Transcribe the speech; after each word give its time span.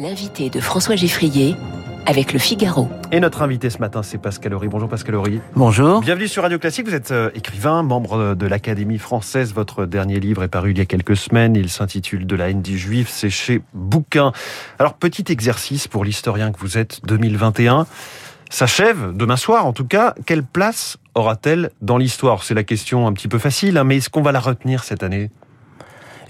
L'invité 0.00 0.48
de 0.48 0.60
François 0.60 0.96
Geffrier 0.96 1.56
avec 2.06 2.32
le 2.32 2.38
Figaro. 2.38 2.88
Et 3.12 3.20
notre 3.20 3.42
invité 3.42 3.68
ce 3.68 3.76
matin, 3.80 4.02
c'est 4.02 4.16
Pascal 4.16 4.54
Horry. 4.54 4.68
Bonjour 4.68 4.88
Pascal 4.88 5.14
Horry. 5.14 5.42
Bonjour. 5.54 6.00
Bienvenue 6.00 6.26
sur 6.26 6.42
Radio 6.42 6.58
Classique. 6.58 6.88
Vous 6.88 6.94
êtes 6.94 7.10
euh, 7.10 7.28
écrivain, 7.34 7.82
membre 7.82 8.34
de 8.34 8.46
l'Académie 8.46 8.96
française. 8.96 9.52
Votre 9.52 9.84
dernier 9.84 10.18
livre 10.18 10.42
est 10.42 10.48
paru 10.48 10.70
il 10.70 10.78
y 10.78 10.80
a 10.80 10.86
quelques 10.86 11.18
semaines. 11.18 11.54
Il 11.54 11.68
s'intitule 11.68 12.26
De 12.26 12.34
la 12.34 12.48
haine 12.48 12.62
du 12.62 12.78
juif. 12.78 13.10
C'est 13.10 13.28
chez 13.28 13.60
Bouquin. 13.74 14.32
Alors, 14.78 14.94
petit 14.94 15.30
exercice 15.30 15.86
pour 15.86 16.02
l'historien 16.02 16.50
que 16.50 16.60
vous 16.60 16.78
êtes 16.78 17.00
2021 17.04 17.86
s'achève, 18.48 19.14
demain 19.14 19.36
soir 19.36 19.66
en 19.66 19.74
tout 19.74 19.84
cas, 19.84 20.14
quelle 20.24 20.42
place 20.42 20.96
aura-t-elle 21.14 21.72
dans 21.82 21.98
l'histoire? 21.98 22.42
C'est 22.42 22.54
la 22.54 22.64
question 22.64 23.06
un 23.06 23.12
petit 23.12 23.28
peu 23.28 23.38
facile, 23.38 23.76
hein, 23.76 23.84
mais 23.84 23.98
est-ce 23.98 24.08
qu'on 24.08 24.22
va 24.22 24.32
la 24.32 24.40
retenir 24.40 24.82
cette 24.82 25.02
année? 25.02 25.30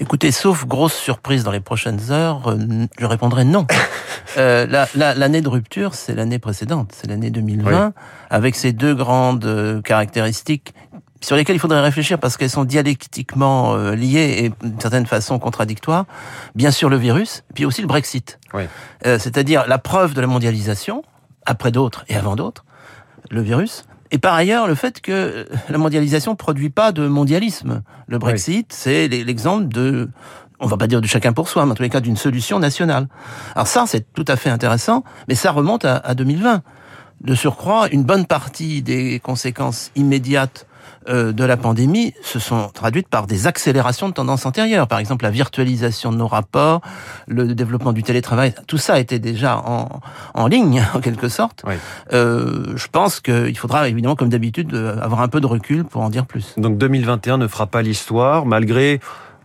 Écoutez, 0.01 0.33
sauf 0.33 0.67
grosse 0.67 0.95
surprise 0.95 1.45
dans 1.45 1.51
les 1.51 1.61
prochaines 1.61 2.11
heures, 2.11 2.49
euh, 2.49 2.87
je 2.99 3.07
répondrai 3.07 3.45
non. 3.45 3.67
euh, 4.39 4.67
L'année 4.95 5.43
de 5.43 5.49
rupture, 5.49 5.95
c'est 5.95 6.15
l'année 6.15 6.39
précédente, 6.39 6.93
c'est 6.97 7.07
l'année 7.07 7.31
2020, 7.31 7.87
oui. 7.87 7.93
avec 8.31 8.57
ces 8.57 8.73
deux 8.73 8.95
grandes 8.95 9.45
euh, 9.45 9.83
caractéristiques 9.83 10.75
sur 11.21 11.37
lesquelles 11.37 11.57
il 11.57 11.61
faudrait 11.61 11.81
réfléchir 11.81 12.19
parce 12.19 12.37
qu'elles 12.37 12.51
sont 12.51 12.65
dialectiquement 12.65 13.75
euh, 13.75 13.95
liées 13.95 14.45
et 14.45 14.67
d'une 14.67 14.81
certaine 14.81 15.07
façon 15.07 15.39
contradictoires. 15.39 16.07
Bien 16.55 16.71
sûr 16.71 16.89
le 16.89 16.97
virus, 16.97 17.45
puis 17.55 17.65
aussi 17.65 17.83
le 17.83 17.87
Brexit. 17.87 18.39
Oui. 18.55 18.63
Euh, 19.07 19.19
C'est-à-dire 19.19 19.67
la 19.69 19.79
preuve 19.79 20.15
de 20.15 20.21
la 20.21 20.27
mondialisation, 20.27 21.03
après 21.47 21.71
d'autres 21.71 22.05
et 22.09 22.17
avant 22.17 22.37
d'autres, 22.37 22.65
le 23.31 23.43
virus, 23.43 23.85
et 24.11 24.19
par 24.19 24.35
ailleurs, 24.35 24.67
le 24.67 24.75
fait 24.75 25.01
que 25.01 25.47
la 25.69 25.79
mondialisation 25.79 26.33
ne 26.33 26.37
produit 26.37 26.71
pas 26.71 26.93
de 26.93 27.07
mondialisme. 27.07 27.83
Le 28.09 28.19
Brexit, 28.19 28.67
oui. 28.71 28.77
c'est 28.77 29.09
l'exemple 29.09 29.69
de, 29.69 30.09
on 30.59 30.67
va 30.67 30.77
pas 30.77 30.87
dire 30.87 31.01
de 31.01 31.07
chacun 31.07 31.33
pour 31.33 31.49
soi, 31.49 31.65
mais 31.65 31.73
en 31.73 31.75
tous 31.75 31.83
les 31.83 31.91
cas 31.91 32.01
d'une 32.01 32.17
solution 32.17 32.59
nationale. 32.59 33.09
Alors 33.55 33.67
ça, 33.67 33.85
c'est 33.87 34.13
tout 34.13 34.25
à 34.27 34.37
fait 34.37 34.51
intéressant, 34.51 35.05
mais 35.29 35.35
ça 35.35 35.53
remonte 35.53 35.85
à, 35.85 35.97
à 35.97 36.15
2020. 36.15 36.63
De 37.21 37.35
surcroît, 37.35 37.89
une 37.93 38.03
bonne 38.03 38.27
partie 38.27 38.83
des 38.83 39.21
conséquences 39.21 39.91
immédiates 39.95 40.67
euh, 41.09 41.33
de 41.33 41.45
la 41.45 41.57
pandémie 41.57 42.15
se 42.23 42.39
sont 42.39 42.69
traduites 42.69 43.09
par 43.09 43.27
des 43.27 43.47
accélérations 43.47 44.09
de 44.09 44.15
tendances 44.15 44.47
antérieures. 44.47 44.87
Par 44.89 44.99
exemple, 44.99 45.25
la 45.25 45.31
virtualisation 45.31 46.13
de 46.13 46.17
nos 46.17 46.27
rapports, 46.27 46.81
le 47.27 47.55
développement 47.55 47.93
du 47.93 48.03
télétravail, 48.03 48.55
tout 48.67 48.79
ça 48.79 48.99
était 48.99 49.19
déjà 49.19 49.59
en, 49.59 50.01
en 50.35 50.47
ligne, 50.47 50.85
en 50.95 51.01
quelque 51.01 51.29
sorte. 51.29 51.63
Oui. 51.67 51.75
Euh, 52.13 52.77
je 52.77 52.87
pense 52.89 53.21
qu'il 53.21 53.57
faudra 53.57 53.89
évidemment, 53.89 54.17
comme 54.17 54.29
d'habitude, 54.29 54.75
avoir 55.01 55.23
un 55.23 55.29
peu 55.29 55.41
de 55.41 55.47
recul 55.47 55.85
pour 55.85 56.03
en 56.03 56.11
dire 56.11 56.27
plus. 56.27 56.55
Donc 56.57 56.79
2021 56.79 57.39
ne 57.39 57.47
fera 57.47 57.67
pas 57.67 57.83
l'histoire, 57.83 58.47
malgré 58.47 59.01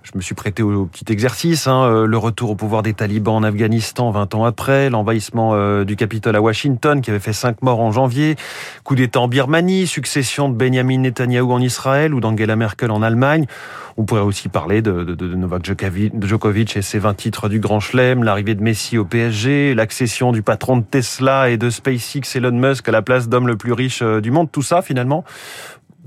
je 0.05 0.11
me 0.15 0.21
suis 0.21 0.35
prêté 0.35 0.63
au 0.63 0.85
petit 0.85 1.11
exercice, 1.11 1.67
hein, 1.67 2.05
le 2.05 2.17
retour 2.17 2.51
au 2.51 2.55
pouvoir 2.55 2.83
des 2.83 2.93
talibans 2.93 3.35
en 3.35 3.43
Afghanistan 3.43 4.11
20 4.11 4.35
ans 4.35 4.45
après, 4.45 4.89
l'envahissement 4.89 5.51
euh, 5.53 5.83
du 5.83 5.95
Capitole 5.95 6.35
à 6.35 6.41
Washington 6.41 7.01
qui 7.01 7.09
avait 7.09 7.19
fait 7.19 7.33
5 7.33 7.61
morts 7.61 7.79
en 7.79 7.91
janvier, 7.91 8.35
coup 8.83 8.95
d'État 8.95 9.19
en 9.19 9.27
Birmanie, 9.27 9.87
succession 9.87 10.47
de 10.49 10.55
Benjamin 10.55 10.99
Netanyahou 10.99 11.51
en 11.51 11.59
Israël 11.59 12.13
ou 12.13 12.19
d'Angela 12.19 12.55
Merkel 12.55 12.91
en 12.91 13.01
Allemagne. 13.01 13.45
On 13.97 14.03
pourrait 14.03 14.21
aussi 14.21 14.49
parler 14.49 14.81
de, 14.81 15.03
de, 15.05 15.15
de 15.15 15.35
Novak 15.35 15.65
Djokovic 15.65 16.75
et 16.75 16.81
ses 16.81 16.99
20 16.99 17.13
titres 17.13 17.49
du 17.49 17.59
Grand 17.59 17.79
Chelem, 17.79 18.23
l'arrivée 18.23 18.53
de 18.53 18.61
Messi 18.61 18.97
au 18.97 19.05
PSG, 19.05 19.73
l'accession 19.73 20.33
du 20.33 20.41
patron 20.41 20.77
de 20.77 20.83
Tesla 20.83 21.49
et 21.49 21.57
de 21.57 21.69
SpaceX 21.69 22.35
Elon 22.35 22.51
Musk 22.51 22.89
à 22.89 22.91
la 22.91 23.01
place 23.01 23.29
d'homme 23.29 23.47
le 23.47 23.55
plus 23.55 23.71
riche 23.71 24.01
euh, 24.01 24.19
du 24.19 24.31
monde. 24.31 24.51
Tout 24.51 24.61
ça, 24.61 24.81
finalement, 24.81 25.23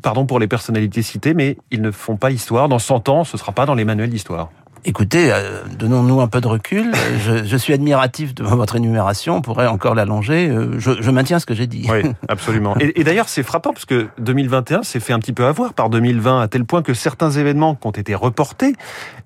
pardon 0.02 0.26
pour 0.26 0.38
les 0.38 0.48
personnalités 0.48 1.02
citées, 1.02 1.34
mais 1.34 1.56
ils 1.70 1.82
ne 1.82 1.90
font 1.90 2.16
pas 2.16 2.30
l'histoire. 2.30 2.68
Dans 2.68 2.78
100 2.78 3.08
ans, 3.08 3.24
ce 3.24 3.36
ne 3.36 3.38
sera 3.38 3.52
pas 3.52 3.66
dans 3.66 3.74
les 3.74 3.84
manuels 3.84 4.10
d'histoire. 4.10 4.50
Écoutez, 4.84 5.32
euh, 5.32 5.62
donnons-nous 5.78 6.20
un 6.20 6.28
peu 6.28 6.40
de 6.40 6.48
recul. 6.48 6.92
je, 7.24 7.44
je, 7.44 7.56
suis 7.56 7.72
admiratif 7.72 8.34
de 8.34 8.44
votre 8.44 8.76
énumération. 8.76 9.36
On 9.36 9.42
pourrait 9.42 9.66
encore 9.66 9.94
l'allonger. 9.94 10.48
Euh, 10.48 10.78
je, 10.78 10.92
je, 11.00 11.10
maintiens 11.10 11.38
ce 11.38 11.46
que 11.46 11.54
j'ai 11.54 11.66
dit. 11.66 11.86
Oui, 11.90 12.10
absolument. 12.28 12.76
et, 12.78 13.00
et 13.00 13.04
d'ailleurs, 13.04 13.28
c'est 13.28 13.42
frappant 13.42 13.72
parce 13.72 13.84
que 13.84 14.08
2021 14.18 14.82
s'est 14.82 15.00
fait 15.00 15.12
un 15.12 15.18
petit 15.18 15.32
peu 15.32 15.44
avoir 15.46 15.74
par 15.74 15.90
2020 15.90 16.40
à 16.40 16.48
tel 16.48 16.64
point 16.64 16.82
que 16.82 16.94
certains 16.94 17.30
événements 17.30 17.74
qui 17.74 17.86
ont 17.86 17.92
été 17.92 18.14
reportés, 18.14 18.74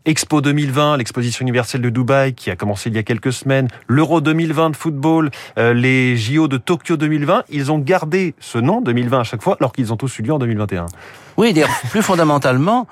Expo 0.04 0.40
2020, 0.40 0.96
l'exposition 0.96 1.42
universelle 1.42 1.80
de 1.80 1.90
Dubaï 1.90 2.34
qui 2.34 2.50
a 2.50 2.56
commencé 2.56 2.90
il 2.90 2.96
y 2.96 2.98
a 2.98 3.04
quelques 3.04 3.32
semaines, 3.32 3.69
l'Euro 3.86 4.20
2020 4.20 4.70
de 4.70 4.76
football, 4.76 5.30
euh, 5.58 5.72
les 5.74 6.16
JO 6.16 6.48
de 6.48 6.56
Tokyo 6.56 6.96
2020, 6.96 7.44
ils 7.50 7.70
ont 7.70 7.78
gardé 7.78 8.34
ce 8.40 8.58
nom 8.58 8.80
2020 8.80 9.20
à 9.20 9.22
chaque 9.22 9.42
fois 9.42 9.56
alors 9.60 9.72
qu'ils 9.72 9.92
ont 9.92 9.96
tous 9.96 10.19
eu 10.19 10.22
lieu 10.22 10.32
en 10.32 10.40
2021. 10.40 10.86
Oui, 11.36 11.54
plus 11.90 12.02
fondamentalement, 12.02 12.88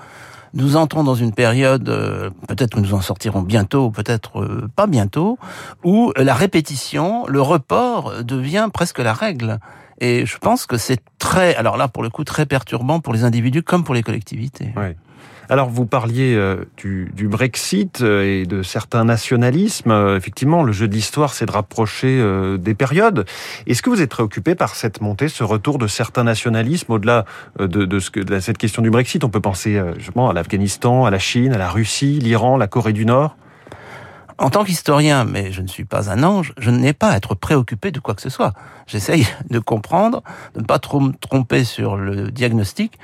nous 0.54 0.76
entrons 0.76 1.04
dans 1.04 1.14
une 1.14 1.32
période, 1.32 1.88
euh, 1.88 2.30
peut-être 2.48 2.78
nous 2.78 2.94
en 2.94 3.00
sortirons 3.00 3.42
bientôt, 3.42 3.90
peut-être 3.90 4.40
euh, 4.40 4.68
pas 4.74 4.86
bientôt, 4.86 5.38
où 5.84 6.12
la 6.16 6.34
répétition, 6.34 7.26
le 7.26 7.40
report 7.40 8.24
devient 8.24 8.68
presque 8.72 8.98
la 8.98 9.12
règle. 9.12 9.58
Et 10.00 10.24
je 10.26 10.38
pense 10.38 10.66
que 10.66 10.78
c'est 10.78 11.00
très, 11.18 11.54
alors 11.56 11.76
là 11.76 11.88
pour 11.88 12.02
le 12.02 12.10
coup, 12.10 12.24
très 12.24 12.46
perturbant 12.46 13.00
pour 13.00 13.12
les 13.12 13.24
individus 13.24 13.62
comme 13.62 13.84
pour 13.84 13.94
les 13.94 14.02
collectivités. 14.02 14.72
Alors 15.50 15.68
vous 15.68 15.84
parliez 15.84 16.36
euh, 16.36 16.64
du, 16.76 17.26
Brexit 17.26 18.02
et 18.02 18.46
de 18.46 18.62
certains 18.62 19.04
nationalismes. 19.04 19.90
Euh, 19.90 20.16
effectivement, 20.16 20.62
le 20.62 20.70
jeu 20.70 20.86
de 20.86 20.94
l'histoire, 20.94 21.34
c'est 21.34 21.44
de 21.44 21.50
rapprocher 21.50 22.20
euh, 22.20 22.56
des 22.56 22.74
périodes. 22.74 23.26
Est-ce 23.66 23.82
que 23.82 23.90
vous 23.90 24.00
êtes 24.00 24.10
préoccupé 24.10 24.54
par 24.54 24.76
cette 24.76 25.00
montée, 25.00 25.26
ce 25.26 25.42
retour 25.42 25.78
de 25.78 25.88
certains 25.88 26.22
nationalismes 26.22 26.92
au-delà 26.92 27.24
de, 27.58 27.84
de 27.84 28.38
cette 28.38 28.58
question 28.58 28.80
du 28.80 28.90
Brexit? 28.90 29.24
On 29.24 29.28
peut 29.28 29.40
penser 29.40 29.82
justement 29.96 30.30
à 30.30 30.32
l'Afghanistan, 30.32 31.04
à 31.04 31.10
la 31.10 31.18
Chine, 31.18 31.52
à 31.52 31.58
la 31.58 31.68
Russie, 31.68 32.20
l'Iran, 32.20 32.56
la 32.56 32.68
Corée 32.68 32.92
du 32.92 33.04
Nord. 33.04 33.36
En 34.38 34.50
tant 34.50 34.62
qu'historien, 34.62 35.24
mais 35.24 35.50
je 35.50 35.62
ne 35.62 35.66
suis 35.66 35.84
pas 35.84 36.10
un 36.10 36.22
ange, 36.22 36.54
je 36.58 36.70
n'ai 36.70 36.92
pas 36.92 37.08
à 37.08 37.16
être 37.16 37.34
préoccupé 37.34 37.90
de 37.90 37.98
quoi 37.98 38.14
que 38.14 38.22
ce 38.22 38.30
soit. 38.30 38.54
J'essaye 38.86 39.26
de 39.50 39.58
comprendre, 39.58 40.22
de 40.54 40.60
ne 40.60 40.64
pas 40.64 40.78
trop 40.78 41.00
me 41.00 41.12
tromper 41.12 41.64
sur 41.64 41.96
le 41.96 42.30
diagnostic. 42.30 42.98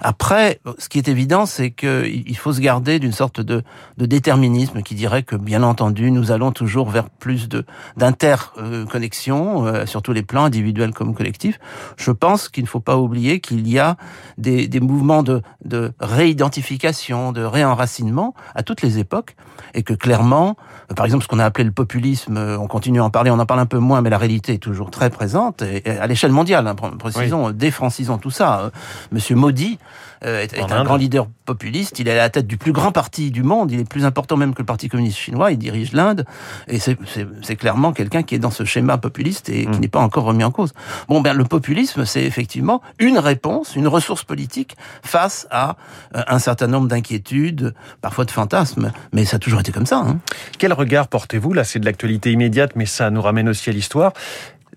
Après, 0.00 0.60
ce 0.78 0.88
qui 0.88 0.98
est 0.98 1.08
évident, 1.08 1.46
c'est 1.46 1.70
qu'il 1.70 2.36
faut 2.36 2.52
se 2.52 2.60
garder 2.60 2.98
d'une 2.98 3.12
sorte 3.12 3.40
de, 3.40 3.62
de, 3.96 4.06
déterminisme 4.06 4.82
qui 4.82 4.94
dirait 4.94 5.22
que, 5.22 5.36
bien 5.36 5.62
entendu, 5.62 6.10
nous 6.10 6.30
allons 6.30 6.52
toujours 6.52 6.90
vers 6.90 7.08
plus 7.08 7.48
d'interconnexion 7.96 9.66
euh, 9.66 9.86
sur 9.86 10.02
tous 10.02 10.12
les 10.12 10.22
plans, 10.22 10.44
individuels 10.44 10.92
comme 10.92 11.14
collectifs. 11.14 11.58
Je 11.96 12.10
pense 12.10 12.48
qu'il 12.48 12.64
ne 12.64 12.68
faut 12.68 12.80
pas 12.80 12.96
oublier 12.96 13.40
qu'il 13.40 13.68
y 13.68 13.78
a 13.78 13.96
des, 14.38 14.68
des 14.68 14.80
mouvements 14.80 15.22
de, 15.22 15.42
de, 15.64 15.92
réidentification, 16.00 17.32
de 17.32 17.42
réenracinement 17.42 18.34
à 18.54 18.62
toutes 18.62 18.82
les 18.82 18.98
époques, 18.98 19.36
et 19.74 19.82
que 19.82 19.94
clairement, 19.94 20.56
par 20.94 21.04
exemple, 21.04 21.24
ce 21.24 21.28
qu'on 21.28 21.38
a 21.38 21.44
appelé 21.44 21.64
le 21.64 21.72
populisme, 21.72 22.36
on 22.36 22.66
continue 22.66 23.00
à 23.00 23.04
en 23.04 23.10
parler, 23.10 23.30
on 23.30 23.38
en 23.38 23.46
parle 23.46 23.60
un 23.60 23.66
peu 23.66 23.78
moins, 23.78 24.02
mais 24.02 24.10
la 24.10 24.18
réalité 24.18 24.54
est 24.54 24.58
toujours 24.58 24.90
très 24.90 25.10
présente, 25.10 25.62
et 25.62 25.86
à 25.88 26.06
l'échelle 26.06 26.32
mondiale, 26.32 26.66
hein, 26.66 26.74
précisons, 26.74 27.46
oui. 27.46 27.54
défrancisons 27.54 28.18
tout 28.18 28.30
ça. 28.30 28.70
Monsieur 29.12 29.36
Modi, 29.36 29.78
euh, 30.24 30.42
est, 30.42 30.52
est 30.54 30.72
un 30.72 30.84
grand 30.84 30.96
leader 30.96 31.26
populiste. 31.44 31.98
Il 31.98 32.08
est 32.08 32.12
à 32.12 32.16
la 32.16 32.30
tête 32.30 32.46
du 32.46 32.56
plus 32.56 32.72
grand 32.72 32.92
parti 32.92 33.30
du 33.30 33.42
monde. 33.42 33.70
Il 33.70 33.80
est 33.80 33.88
plus 33.88 34.04
important 34.04 34.36
même 34.36 34.54
que 34.54 34.60
le 34.60 34.66
Parti 34.66 34.88
communiste 34.88 35.18
chinois. 35.18 35.52
Il 35.52 35.58
dirige 35.58 35.92
l'Inde. 35.92 36.24
Et 36.68 36.78
c'est 36.78 37.56
clairement 37.56 37.92
quelqu'un 37.92 38.22
qui 38.22 38.34
est 38.34 38.38
dans 38.38 38.50
ce 38.50 38.64
schéma 38.64 38.98
populiste 38.98 39.48
et 39.48 39.66
qui 39.66 39.68
mmh. 39.68 39.80
n'est 39.80 39.88
pas 39.88 40.00
encore 40.00 40.24
remis 40.24 40.44
en 40.44 40.50
cause. 40.50 40.72
Bon, 41.08 41.20
ben, 41.20 41.34
le 41.34 41.44
populisme, 41.44 42.04
c'est 42.04 42.24
effectivement 42.24 42.82
une 42.98 43.18
réponse, 43.18 43.76
une 43.76 43.88
ressource 43.88 44.24
politique 44.24 44.76
face 45.02 45.46
à 45.50 45.76
euh, 46.14 46.22
un 46.26 46.38
certain 46.38 46.66
nombre 46.66 46.88
d'inquiétudes, 46.88 47.74
parfois 48.00 48.24
de 48.24 48.30
fantasmes. 48.30 48.92
Mais 49.12 49.24
ça 49.24 49.36
a 49.36 49.38
toujours 49.38 49.60
été 49.60 49.72
comme 49.72 49.86
ça. 49.86 49.98
Hein. 49.98 50.18
Quel 50.58 50.72
regard 50.72 51.08
portez-vous? 51.08 51.52
Là, 51.52 51.64
c'est 51.64 51.78
de 51.78 51.84
l'actualité 51.84 52.32
immédiate, 52.32 52.72
mais 52.74 52.86
ça 52.86 53.10
nous 53.10 53.22
ramène 53.22 53.48
aussi 53.48 53.70
à 53.70 53.72
l'histoire 53.72 54.12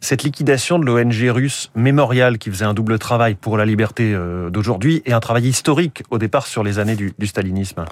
cette 0.02 0.24
liquidation 0.24 0.80
de 0.80 0.86
l'ONG 0.86 1.30
russe 1.34 1.72
Mémorial 1.76 2.38
qui 2.38 2.50
faisait 2.50 2.66
un 2.66 2.74
double 2.74 3.00
travail 3.00 3.36
pour 3.36 3.58
la 3.58 3.66
liberté 3.66 4.18
d'aujourd'hui 4.50 5.02
et 5.06 5.14
un 5.14 5.20
travail 5.20 5.48
historique 5.48 6.04
au 6.10 6.18
départ 6.18 6.48
sur 6.48 6.64
les 6.64 6.80
années 6.80 6.96
du, 6.96 7.14
du 7.18 7.28
stalinisme. 7.28 7.84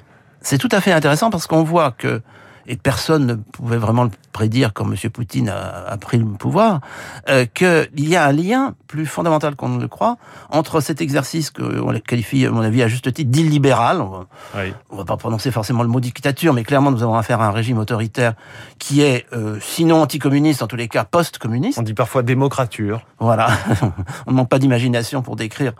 C'est 0.41 0.57
tout 0.57 0.69
à 0.71 0.79
fait 0.79 0.91
intéressant 0.91 1.29
parce 1.29 1.47
qu'on 1.47 1.63
voit 1.63 1.91
que 1.91 2.21
et 2.67 2.75
personne 2.75 3.25
ne 3.25 3.33
pouvait 3.33 3.77
vraiment 3.77 4.03
le 4.03 4.11
prédire 4.33 4.73
quand 4.73 4.85
M. 4.85 4.95
Poutine 5.09 5.49
a, 5.49 5.85
a, 5.87 5.97
pris 5.97 6.17
le 6.17 6.25
pouvoir, 6.25 6.81
euh, 7.29 7.45
qu'il 7.45 8.09
y 8.09 8.15
a 8.15 8.25
un 8.25 8.31
lien 8.31 8.75
plus 8.87 9.05
fondamental 9.05 9.55
qu'on 9.55 9.69
ne 9.69 9.81
le 9.81 9.87
croit 9.87 10.17
entre 10.49 10.81
cet 10.81 11.01
exercice 11.01 11.49
qu'on 11.49 11.93
qualifie, 11.99 12.45
à 12.45 12.51
mon 12.51 12.61
avis, 12.61 12.83
à 12.83 12.87
juste 12.87 13.11
titre, 13.13 13.31
d'illibéral. 13.31 14.01
On, 14.01 14.25
oui. 14.55 14.73
on 14.89 14.97
va 14.97 15.05
pas 15.05 15.17
prononcer 15.17 15.49
forcément 15.51 15.83
le 15.83 15.89
mot 15.89 15.99
dictature, 15.99 16.53
mais 16.53 16.63
clairement, 16.63 16.91
nous 16.91 17.03
avons 17.03 17.15
affaire 17.15 17.41
à 17.41 17.47
un 17.47 17.51
régime 17.51 17.77
autoritaire 17.77 18.33
qui 18.79 19.01
est, 19.01 19.25
euh, 19.33 19.57
sinon 19.61 20.01
anticommuniste, 20.01 20.61
en 20.61 20.67
tous 20.67 20.75
les 20.75 20.87
cas 20.87 21.03
post-communiste. 21.03 21.79
On 21.79 21.83
dit 21.83 21.93
parfois 21.93 22.21
démocrature. 22.21 23.01
Voilà. 23.19 23.49
on 24.27 24.31
ne 24.31 24.35
manque 24.35 24.49
pas 24.49 24.59
d'imagination 24.59 25.21
pour 25.21 25.35
décrire 25.35 25.73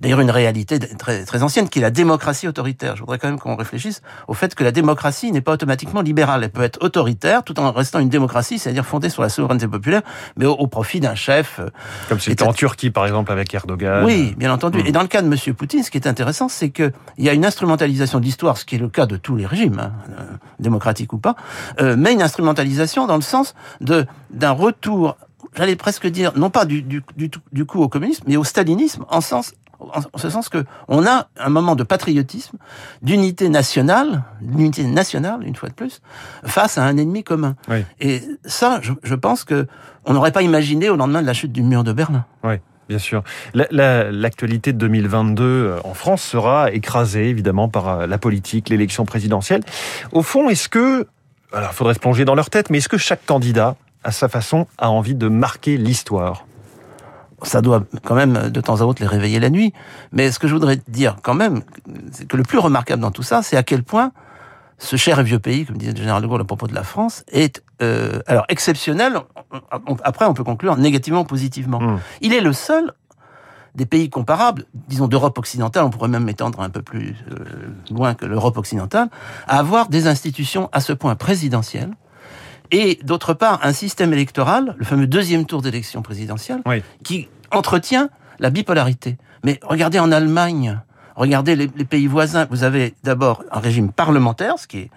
d'ailleurs 0.00 0.20
une 0.20 0.30
réalité 0.30 0.78
très, 0.78 1.24
très 1.24 1.42
ancienne, 1.42 1.68
qui 1.68 1.78
est 1.78 1.82
la 1.82 1.90
démocratie 1.90 2.48
autoritaire. 2.48 2.96
Je 2.96 3.00
voudrais 3.00 3.18
quand 3.18 3.28
même 3.28 3.38
qu'on 3.38 3.56
réfléchisse 3.56 4.02
au 4.28 4.34
fait 4.34 4.54
que 4.54 4.64
la 4.64 4.72
démocratie 4.72 5.32
n'est 5.32 5.40
pas 5.40 5.52
automatiquement 5.52 6.02
libérale. 6.02 6.44
Elle 6.44 6.50
peut 6.50 6.62
être 6.62 6.82
autoritaire 6.82 7.42
tout 7.42 7.58
en 7.60 7.72
restant 7.72 7.98
une 7.98 8.08
démocratie, 8.08 8.58
c'est-à-dire 8.58 8.84
fondée 8.86 9.08
sur 9.08 9.22
la 9.22 9.28
souveraineté 9.28 9.68
populaire, 9.68 10.02
mais 10.36 10.46
au, 10.46 10.66
profit 10.66 11.00
d'un 11.00 11.14
chef. 11.14 11.60
Euh, 11.60 11.68
Comme 12.08 12.20
c'était 12.20 12.42
en 12.42 12.52
Turquie, 12.52 12.90
par 12.90 13.06
exemple, 13.06 13.30
avec 13.30 13.52
Erdogan. 13.54 14.04
Oui, 14.04 14.34
bien 14.36 14.52
entendu. 14.52 14.82
Hmm. 14.82 14.86
Et 14.86 14.92
dans 14.92 15.02
le 15.02 15.08
cas 15.08 15.22
de 15.22 15.26
M. 15.26 15.54
Poutine, 15.54 15.82
ce 15.82 15.90
qui 15.90 15.98
est 15.98 16.06
intéressant, 16.06 16.48
c'est 16.48 16.70
qu'il 16.70 16.92
y 17.18 17.28
a 17.28 17.32
une 17.32 17.44
instrumentalisation 17.44 18.18
de 18.18 18.24
l'histoire, 18.24 18.58
ce 18.58 18.64
qui 18.64 18.76
est 18.76 18.78
le 18.78 18.88
cas 18.88 19.06
de 19.06 19.16
tous 19.16 19.36
les 19.36 19.46
régimes, 19.46 19.78
hein, 19.78 19.92
euh, 20.18 20.24
démocratiques 20.58 21.12
ou 21.12 21.18
pas, 21.18 21.36
euh, 21.80 21.96
mais 21.98 22.12
une 22.12 22.22
instrumentalisation 22.22 23.06
dans 23.06 23.16
le 23.16 23.22
sens 23.22 23.54
de 23.80 24.06
d'un 24.30 24.50
retour 24.50 25.16
j'allais 25.56 25.76
presque 25.76 26.06
dire, 26.06 26.32
non 26.36 26.50
pas 26.50 26.64
du, 26.64 26.82
du, 26.82 27.02
du, 27.16 27.30
du 27.52 27.64
coup 27.64 27.80
au 27.80 27.88
communisme, 27.88 28.24
mais 28.26 28.36
au 28.36 28.44
stalinisme, 28.44 29.04
en 29.08 29.20
sens 29.20 29.54
en 29.92 30.18
ce 30.18 30.30
sens 30.30 30.48
que 30.48 30.64
on 30.88 31.06
a 31.06 31.28
un 31.38 31.48
moment 31.48 31.76
de 31.76 31.82
patriotisme, 31.82 32.58
d'unité 33.02 33.48
nationale, 33.48 34.22
d'unité 34.40 34.84
nationale 34.84 35.42
une 35.44 35.56
fois 35.56 35.68
de 35.68 35.74
plus, 35.74 36.00
face 36.44 36.78
à 36.78 36.84
un 36.84 36.96
ennemi 36.96 37.24
commun. 37.24 37.56
Et 38.00 38.22
ça, 38.44 38.80
je, 38.82 38.92
je 39.02 39.14
pense 39.14 39.44
que 39.44 39.66
on 40.04 40.14
n'aurait 40.14 40.32
pas 40.32 40.42
imaginé 40.42 40.90
au 40.90 40.96
lendemain 40.96 41.22
de 41.22 41.26
la 41.26 41.32
chute 41.32 41.52
du 41.52 41.62
mur 41.62 41.84
de 41.84 41.92
Berlin. 41.92 42.24
Oui. 42.42 42.54
Bien 42.86 42.98
sûr. 42.98 43.22
L'actualité 43.54 44.72
la, 44.72 44.74
de 44.74 44.78
2022 44.78 45.42
euh, 45.42 45.78
en 45.84 45.94
France 45.94 46.22
sera 46.22 46.70
écrasée 46.70 47.30
évidemment 47.30 47.70
par 47.70 47.88
euh, 47.88 48.06
la 48.06 48.18
politique, 48.18 48.68
l'élection 48.68 49.06
présidentielle. 49.06 49.62
Au 50.12 50.22
fond, 50.22 50.50
est-ce 50.50 50.68
que, 50.68 51.06
alors 51.54 51.70
il 51.72 51.74
faudrait 51.74 51.94
se 51.94 51.98
plonger 51.98 52.26
dans 52.26 52.34
leur 52.34 52.50
tête, 52.50 52.68
mais 52.68 52.78
est-ce 52.78 52.90
que 52.90 52.98
chaque 52.98 53.24
candidat 53.24 53.76
à 54.04 54.12
sa 54.12 54.28
façon, 54.28 54.66
a 54.78 54.90
envie 54.90 55.14
de 55.14 55.28
marquer 55.28 55.76
l'histoire? 55.76 56.46
Ça 57.42 57.60
doit 57.60 57.84
quand 58.04 58.14
même 58.14 58.50
de 58.50 58.60
temps 58.60 58.80
à 58.80 58.84
autre 58.84 59.02
les 59.02 59.08
réveiller 59.08 59.40
la 59.40 59.50
nuit. 59.50 59.72
Mais 60.12 60.30
ce 60.30 60.38
que 60.38 60.48
je 60.48 60.54
voudrais 60.54 60.78
dire 60.88 61.16
quand 61.22 61.34
même, 61.34 61.62
c'est 62.12 62.26
que 62.26 62.36
le 62.36 62.42
plus 62.42 62.58
remarquable 62.58 63.02
dans 63.02 63.10
tout 63.10 63.22
ça, 63.22 63.42
c'est 63.42 63.56
à 63.56 63.62
quel 63.62 63.82
point 63.82 64.12
ce 64.78 64.96
cher 64.96 65.20
et 65.20 65.22
vieux 65.22 65.38
pays, 65.38 65.64
comme 65.64 65.76
disait 65.76 65.92
le 65.92 65.98
général 65.98 66.22
de 66.22 66.26
Gaulle 66.26 66.40
à 66.40 66.44
propos 66.44 66.66
de 66.66 66.74
la 66.74 66.82
France, 66.82 67.24
est 67.28 67.62
euh, 67.82 68.20
alors 68.26 68.44
exceptionnel. 68.48 69.18
Après, 70.02 70.24
on 70.26 70.34
peut 70.34 70.44
conclure 70.44 70.76
négativement 70.76 71.20
ou 71.20 71.24
positivement. 71.24 71.80
Hmm. 71.80 71.98
Il 72.20 72.32
est 72.32 72.40
le 72.40 72.52
seul 72.52 72.92
des 73.74 73.86
pays 73.86 74.08
comparables, 74.08 74.66
disons 74.88 75.08
d'Europe 75.08 75.36
occidentale, 75.38 75.84
on 75.84 75.90
pourrait 75.90 76.08
même 76.08 76.24
m'étendre 76.24 76.60
un 76.60 76.70
peu 76.70 76.82
plus 76.82 77.16
euh, 77.30 77.44
loin 77.90 78.14
que 78.14 78.24
l'Europe 78.24 78.56
occidentale, 78.56 79.08
à 79.48 79.58
avoir 79.58 79.88
des 79.88 80.06
institutions 80.06 80.68
à 80.72 80.80
ce 80.80 80.92
point 80.92 81.16
présidentielles, 81.16 81.90
et 82.74 82.98
d'autre 83.04 83.34
part 83.34 83.60
un 83.62 83.72
système 83.72 84.12
électoral, 84.12 84.74
le 84.76 84.84
fameux 84.84 85.06
deuxième 85.06 85.46
tour 85.46 85.62
d'élection 85.62 86.02
présidentielle, 86.02 86.60
qui 87.04 87.28
entretient 87.52 88.10
la 88.40 88.50
bipolarité. 88.50 89.16
Mais 89.44 89.60
regardez 89.62 90.00
en 90.00 90.10
Allemagne, 90.10 90.80
regardez 91.14 91.54
les, 91.54 91.68
pays 91.68 92.08
voisins, 92.08 92.48
vous 92.50 92.64
avez 92.64 92.94
d'abord 93.04 93.44
un 93.52 93.60
régime 93.60 93.92
parlementaire, 93.92 94.58
ce 94.58 94.66
qui 94.66 94.78
est 94.78 94.90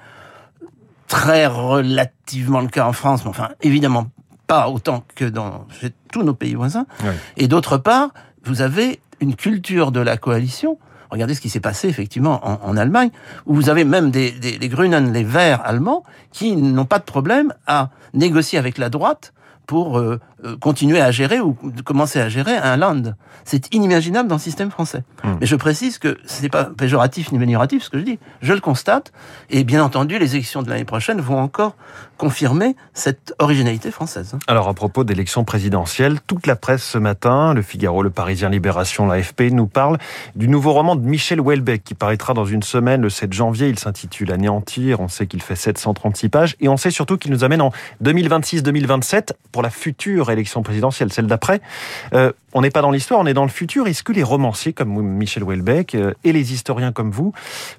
très 1.08 1.46
relativement 1.46 2.62
le 2.62 2.68
cas 2.68 2.88
en 2.88 2.94
France, 2.94 3.24
mais 3.24 3.30
enfin 3.30 3.50
évidemment 3.62 4.08
pas 4.48 4.70
autant 4.70 5.04
que 5.14 5.26
dans 5.26 5.68
tous 6.12 6.24
nos 6.24 6.34
pays 6.34 6.56
voisins. 6.56 6.88
Et 7.36 7.48
d'autre 7.48 7.78
part, 7.78 8.10
vous 8.44 8.62
avez 8.62 9.00
une 9.20 9.36
culture 9.36 9.92
de 9.92 10.00
la 10.00 10.18
coalition 10.18 10.80
Regardez 11.10 11.34
ce 11.34 11.42
qui 11.42 11.50
s'est 11.50 11.60
passé 11.60 11.88
effectivement 11.88 12.42
en, 12.44 12.78
Allemagne, 12.78 13.10
où 13.46 13.56
vous 13.56 13.70
avez 13.70 13.84
même 13.84 14.12
des, 14.12 14.32
des 14.32 14.70
Grünen, 14.70 15.14
les 15.14 15.24
Verts 15.24 15.62
allemands, 15.66 16.04
qui 16.32 16.56
n'ont 16.56 16.86
pas 16.86 17.00
de 17.00 17.04
problème 17.04 17.54
à 17.66 17.90
négocier 18.14 18.60
avec 18.60 18.78
la 18.78 18.90
droite 18.90 19.34
pour 19.68 20.00
euh, 20.00 20.20
continuer 20.60 21.02
à 21.02 21.12
gérer 21.12 21.40
ou 21.40 21.58
commencer 21.84 22.20
à 22.20 22.30
gérer 22.30 22.56
un 22.56 22.78
land. 22.78 23.02
C'est 23.44 23.74
inimaginable 23.74 24.30
dans 24.30 24.36
le 24.36 24.42
système 24.42 24.72
français. 24.72 25.04
Hmm. 25.24 25.36
Mais 25.40 25.46
je 25.46 25.56
précise 25.56 25.98
que 25.98 26.18
ce 26.26 26.42
n'est 26.42 26.50
pas 26.50 26.66
péjoratif 26.66 27.32
ni 27.32 27.38
amélioratif 27.38 27.84
ce 27.84 27.90
que 27.90 28.00
je 28.00 28.04
dis. 28.04 28.20
Je 28.42 28.54
le 28.54 28.60
constate. 28.60 29.12
Et 29.50 29.64
bien 29.64 29.84
entendu, 29.84 30.20
les 30.20 30.36
élections 30.36 30.64
de 30.64 30.70
l'année 30.70 30.86
prochaine 30.86 31.22
vont 31.22 31.40
encore 31.40 31.76
confirmer 32.18 32.76
cette 32.94 33.34
originalité 33.40 33.92
française. 33.92 34.36
Alors 34.48 34.68
à 34.68 34.74
propos 34.74 35.04
d'élections 35.04 35.44
présidentielles, 35.44 36.20
toute 36.26 36.48
la 36.48 36.56
presse 36.56 36.84
ce 36.84 36.98
matin, 36.98 37.54
le 37.54 37.62
Figaro, 37.62 38.02
le 38.02 38.10
Parisien 38.10 38.50
Libération, 38.50 39.08
l'AFP, 39.08 39.52
nous 39.52 39.68
parle 39.68 39.98
du 40.36 40.48
nouveau 40.48 40.74
roman 40.74 40.96
de 40.96 41.06
Michel 41.06 41.40
Houellebecq 41.40 41.84
qui 41.84 41.94
paraîtra 41.94 42.34
dans 42.34 42.46
une 42.46 42.64
semaine, 42.64 43.02
le 43.02 43.10
7 43.10 43.34
janvier. 43.34 43.70
Il 43.70 43.80
s'intitule 43.80 44.32
Anéantir. 44.32 45.00
On 45.00 45.08
sait 45.08 45.28
qu'il 45.28 45.42
fait 45.42 45.56
736 45.56 46.30
pages. 46.30 46.56
Et 46.60 46.68
on 46.70 46.78
sait 46.78 46.92
surtout 46.92 47.18
qu'il 47.18 47.32
nous 47.32 47.44
amène 47.44 47.62
en 47.62 47.72
2026-2027 48.04 49.32
pour 49.52 49.62
la 49.62 49.70
future 49.70 50.27
élection 50.34 50.64
présidentielle, 50.64 51.12
celle 51.12 51.28
d'après. 51.28 51.62
Euh, 52.14 52.32
on 52.54 52.62
n'est 52.62 52.72
pas 52.72 52.82
dans 52.82 52.92
l'histoire, 52.92 53.20
on 53.20 53.26
est 53.26 53.34
dans 53.34 53.44
le 53.44 53.50
futur. 53.50 53.88
Est-ce 53.88 54.04
que 54.04 54.12
les 54.12 54.24
romanciers 54.24 54.74
comme 54.74 55.02
Michel 55.02 55.44
Houellebecq 55.44 55.96
euh, 55.96 56.14
et 56.24 56.32
les 56.34 56.54
historiens 56.54 56.92
comme 56.92 57.12
vous 57.12 57.34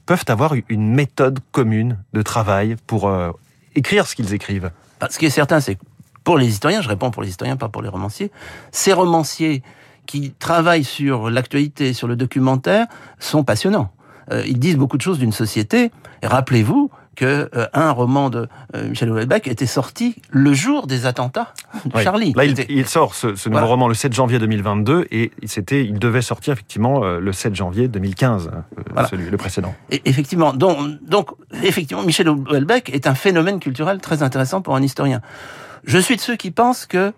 peuvent 0.06 0.24
avoir 0.28 0.54
une 0.68 0.94
méthode 0.94 1.40
commune 1.52 1.98
de 2.12 2.22
travail 2.22 2.76
pour 2.86 3.08
euh, 3.08 3.30
écrire 3.74 4.06
ce 4.06 4.14
qu'ils 4.14 4.34
écrivent? 4.34 4.70
Bah, 5.00 5.08
Ce 5.10 5.18
qui 5.18 5.26
est 5.26 5.30
certain, 5.30 5.60
c'est 5.60 5.76
que 5.76 5.82
pour 6.24 6.38
les 6.38 6.46
historiens, 6.46 6.82
je 6.82 6.88
réponds 6.88 7.10
pour 7.10 7.22
les 7.22 7.28
historiens, 7.28 7.56
pas 7.56 7.68
pour 7.68 7.82
les 7.82 7.88
romanciers, 7.88 8.30
ces 8.70 8.92
romanciers 8.92 9.62
qui 10.06 10.32
travaillent 10.32 10.84
sur 10.84 11.30
l'actualité, 11.30 11.92
sur 11.92 12.08
le 12.08 12.16
documentaire, 12.16 12.86
sont 13.18 13.44
passionnants. 13.44 13.90
ils 14.46 14.58
disent 14.58 14.76
beaucoup 14.76 14.96
de 14.96 15.02
choses 15.02 15.18
d'une 15.18 15.32
société. 15.32 15.90
Rappelez-vous 16.22 16.90
que 17.18 17.50
euh, 17.52 17.66
un 17.72 17.90
roman 17.90 18.30
de 18.30 18.46
euh, 18.76 18.90
Michel 18.90 19.10
Houellebecq 19.10 19.48
était 19.48 19.66
sorti 19.66 20.14
le 20.30 20.54
jour 20.54 20.86
des 20.86 21.04
attentats 21.04 21.52
de 21.84 21.98
Charlie. 21.98 22.32
Là, 22.36 22.44
il, 22.44 22.86
sort 22.86 23.16
ce, 23.16 23.48
nouveau 23.48 23.66
roman 23.66 23.88
le 23.88 23.94
7 23.94 24.12
janvier 24.12 24.38
2022 24.38 25.08
et 25.10 25.32
c'était, 25.44 25.84
il 25.84 25.98
devait 25.98 26.22
sortir 26.22 26.52
effectivement 26.52 27.02
euh, 27.02 27.18
le 27.18 27.32
7 27.32 27.56
janvier 27.56 27.88
2015, 27.88 28.52
celui 29.10 29.30
le 29.30 29.36
précédent. 29.36 29.74
Et 29.90 30.00
effectivement, 30.04 30.52
donc, 30.52 30.78
donc 31.02 31.30
effectivement, 31.64 32.04
Michel 32.04 32.28
Houellebecq 32.28 32.90
est 32.90 33.08
un 33.08 33.16
phénomène 33.16 33.58
culturel 33.58 33.98
très 33.98 34.22
intéressant 34.22 34.62
pour 34.62 34.76
un 34.76 34.82
historien. 34.82 35.20
Je 35.82 35.98
suis 35.98 36.14
de 36.14 36.20
ceux 36.20 36.36
qui 36.36 36.52
pensent 36.52 36.86
que 36.86 37.12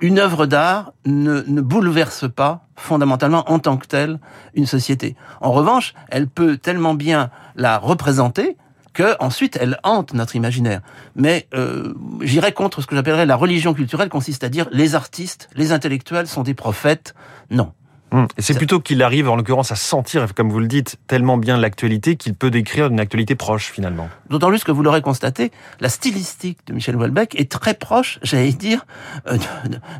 une 0.00 0.18
œuvre 0.18 0.46
d'art 0.46 0.92
ne, 1.04 1.42
ne, 1.46 1.60
bouleverse 1.60 2.26
pas 2.30 2.66
fondamentalement 2.76 3.50
en 3.50 3.58
tant 3.58 3.76
que 3.76 3.86
telle 3.86 4.18
une 4.54 4.66
société. 4.66 5.16
En 5.40 5.52
revanche, 5.52 5.94
elle 6.08 6.26
peut 6.26 6.56
tellement 6.56 6.94
bien 6.94 7.30
la 7.56 7.78
représenter 7.78 8.56
que 8.92 9.16
ensuite 9.20 9.56
elle 9.60 9.78
hante 9.82 10.14
notre 10.14 10.36
imaginaire. 10.36 10.80
Mais 11.14 11.46
euh, 11.54 11.94
j'irais 12.22 12.52
contre 12.52 12.80
ce 12.82 12.86
que 12.86 12.96
j'appellerais 12.96 13.26
la 13.26 13.36
religion 13.36 13.74
culturelle, 13.74 14.08
consiste 14.08 14.44
à 14.44 14.48
dire 14.48 14.66
les 14.72 14.94
artistes, 14.94 15.48
les 15.54 15.72
intellectuels 15.72 16.26
sont 16.26 16.42
des 16.42 16.54
prophètes. 16.54 17.14
Non. 17.50 17.72
Hum. 18.12 18.26
C'est 18.38 18.56
plutôt 18.56 18.80
qu'il 18.80 19.02
arrive, 19.02 19.28
en 19.28 19.36
l'occurrence, 19.36 19.70
à 19.70 19.76
sentir, 19.76 20.34
comme 20.34 20.50
vous 20.50 20.58
le 20.58 20.66
dites, 20.66 20.96
tellement 21.06 21.36
bien 21.36 21.56
l'actualité 21.56 22.16
qu'il 22.16 22.34
peut 22.34 22.50
décrire 22.50 22.88
une 22.88 22.98
actualité 22.98 23.36
proche, 23.36 23.70
finalement. 23.70 24.08
D'autant 24.28 24.48
plus 24.48 24.64
que 24.64 24.72
vous 24.72 24.82
l'aurez 24.82 25.00
constaté, 25.00 25.52
la 25.78 25.88
stylistique 25.88 26.58
de 26.66 26.72
Michel 26.72 26.96
Houellebecq 26.96 27.38
est 27.38 27.50
très 27.50 27.74
proche, 27.74 28.18
j'allais 28.22 28.52
dire, 28.52 28.84
euh, 29.28 29.36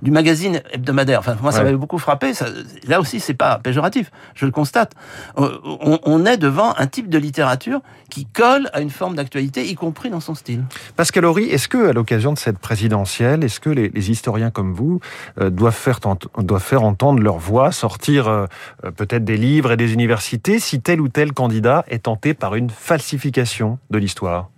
du 0.03 0.11
magazine 0.11 0.61
hebdomadaire. 0.73 1.21
Enfin, 1.21 1.37
moi, 1.41 1.53
ça 1.53 1.62
m'avait 1.62 1.77
beaucoup 1.77 1.99
frappé. 1.99 2.35
Ça, 2.35 2.47
là 2.87 3.01
aussi, 3.01 3.21
c'est 3.21 3.35
pas 3.35 3.59
péjoratif, 3.59 4.11
je 4.35 4.45
le 4.45 4.53
constate. 4.53 4.93
Euh, 5.39 5.59
on, 5.65 6.01
on, 6.03 6.27
est 6.27 6.37
devant 6.37 6.75
un 6.79 6.87
type 6.89 7.09
de 7.09 7.19
littérature 7.19 7.81
qui 8.09 8.27
colle 8.27 8.69
à 8.73 8.81
une 8.81 8.91
forme 8.91 9.15
d'actualité, 9.15 9.69
y 9.69 9.77
compris 9.77 10.11
dans 10.11 10.21
son 10.21 10.35
style. 10.35 10.65
Pascal 10.97 11.25
Horry, 11.25 11.45
est-ce 11.45 11.69
que, 11.69 11.91
à 11.91 11.93
l'occasion 11.93 12.33
de 12.33 12.39
cette 12.39 12.59
présidentielle, 12.59 13.45
est-ce 13.45 13.61
que 13.61 13.71
les, 13.71 13.88
les, 13.88 14.11
historiens 14.11 14.50
comme 14.50 14.73
vous 14.73 15.00
euh, 15.40 15.50
doivent, 15.50 15.75
faire, 15.75 16.00
doivent 16.38 16.62
faire 16.62 16.83
entendre 16.83 17.23
leur 17.23 17.38
voix, 17.38 17.71
sortir 17.71 18.00
sortir 18.00 18.28
euh, 18.28 18.47
euh, 18.85 18.90
peut-être 18.90 19.25
des 19.25 19.37
livres 19.37 19.73
et 19.73 19.76
des 19.76 19.92
universités 19.92 20.59
si 20.59 20.80
tel 20.80 21.02
ou 21.02 21.09
tel 21.09 21.33
candidat 21.33 21.85
est 21.88 22.04
tenté 22.04 22.33
par 22.33 22.54
une 22.54 22.71
falsification 22.71 23.78
de 23.90 23.99
l'histoire 23.99 24.49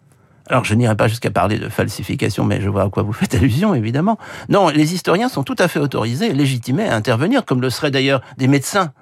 alors, 0.49 0.65
je 0.65 0.75
n'irai 0.75 0.97
pas 0.97 1.07
jusqu'à 1.07 1.31
parler 1.31 1.57
de 1.57 1.69
falsification, 1.69 2.45
mais 2.45 2.61
je 2.61 2.69
vois 2.69 2.83
à 2.83 2.89
quoi 2.91 3.05
vous 3.05 3.13
faites 3.13 3.33
allusion, 3.37 3.75
évidemment. 3.75 4.19
Non, 4.49 4.71
les 4.71 4.93
historiens 4.93 5.29
sont 5.29 5.45
tout 5.45 5.55
à 5.57 5.69
fait 5.69 5.79
autorisés, 5.79 6.33
légitimés 6.33 6.89
à 6.89 6.97
intervenir, 6.97 7.45
comme 7.45 7.63
le 7.63 7.71
seraient 7.71 7.93
d'ailleurs 7.93 8.23
des 8.39 8.49
médecins 8.49 8.93